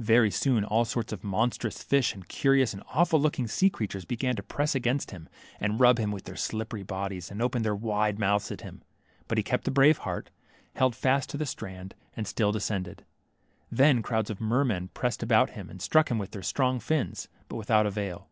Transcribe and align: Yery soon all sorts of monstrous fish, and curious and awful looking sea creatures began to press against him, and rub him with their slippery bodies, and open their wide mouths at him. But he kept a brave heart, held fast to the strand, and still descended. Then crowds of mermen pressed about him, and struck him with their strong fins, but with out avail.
Yery 0.00 0.32
soon 0.32 0.64
all 0.64 0.84
sorts 0.84 1.12
of 1.12 1.22
monstrous 1.22 1.84
fish, 1.84 2.12
and 2.12 2.26
curious 2.28 2.72
and 2.74 2.82
awful 2.94 3.20
looking 3.20 3.46
sea 3.46 3.70
creatures 3.70 4.04
began 4.04 4.34
to 4.34 4.42
press 4.42 4.74
against 4.74 5.12
him, 5.12 5.28
and 5.60 5.78
rub 5.78 5.98
him 6.00 6.10
with 6.10 6.24
their 6.24 6.34
slippery 6.34 6.82
bodies, 6.82 7.30
and 7.30 7.40
open 7.40 7.62
their 7.62 7.76
wide 7.76 8.18
mouths 8.18 8.50
at 8.50 8.62
him. 8.62 8.82
But 9.28 9.38
he 9.38 9.44
kept 9.44 9.68
a 9.68 9.70
brave 9.70 9.98
heart, 9.98 10.30
held 10.74 10.96
fast 10.96 11.30
to 11.30 11.36
the 11.36 11.46
strand, 11.46 11.94
and 12.16 12.26
still 12.26 12.50
descended. 12.50 13.04
Then 13.70 14.02
crowds 14.02 14.30
of 14.30 14.40
mermen 14.40 14.88
pressed 14.94 15.22
about 15.22 15.50
him, 15.50 15.70
and 15.70 15.80
struck 15.80 16.10
him 16.10 16.18
with 16.18 16.32
their 16.32 16.42
strong 16.42 16.80
fins, 16.80 17.28
but 17.48 17.54
with 17.54 17.70
out 17.70 17.86
avail. 17.86 18.28